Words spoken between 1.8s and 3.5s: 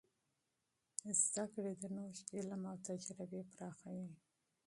د نوښت علم او تجربې